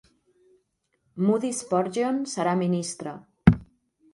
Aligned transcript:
Moody 1.27 1.51
Spurgeon 1.59 2.17
serà 2.33 2.57
ministre. 2.63 3.17